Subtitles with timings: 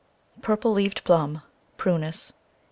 [0.41, 1.43] Purple leaved Plum,
[1.77, 2.33] 44 Prunus.